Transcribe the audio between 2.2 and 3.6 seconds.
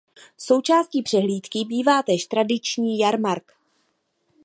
tradiční jarmark.